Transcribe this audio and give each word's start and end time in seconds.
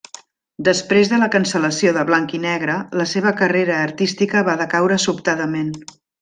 Després 0.67 1.11
de 1.11 1.19
la 1.23 1.27
cancel·lació 1.35 1.91
de 1.97 2.05
Blanc 2.07 2.33
i 2.37 2.39
Negre, 2.47 2.77
la 3.01 3.07
seva 3.13 3.35
carrera 3.43 3.77
artística 3.83 4.43
va 4.49 4.57
decaure 4.65 4.99
sobtadament. 5.07 5.71